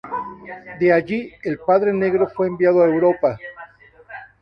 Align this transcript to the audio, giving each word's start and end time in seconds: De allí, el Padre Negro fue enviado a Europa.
De 0.79 0.91
allí, 0.91 1.31
el 1.43 1.59
Padre 1.59 1.93
Negro 1.93 2.27
fue 2.27 2.47
enviado 2.47 2.81
a 2.81 2.87
Europa. 2.87 3.37